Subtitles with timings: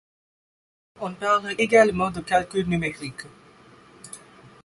[0.99, 3.27] On parle également de calcul numérique.